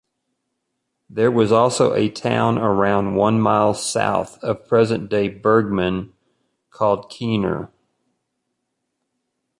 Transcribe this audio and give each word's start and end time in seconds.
There 1.11 1.29
was 1.29 1.51
also 1.51 1.93
a 1.93 2.09
town 2.09 2.57
around 2.57 3.13
one 3.13 3.39
mile 3.39 3.75
south 3.75 4.43
of 4.43 4.67
present-day 4.67 5.27
Bergman 5.27 6.11
called 6.71 7.07
Keener. 7.11 7.69